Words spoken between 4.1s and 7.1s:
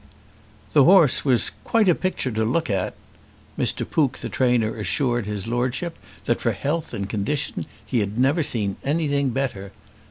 the trainer assured his Lordship that for health and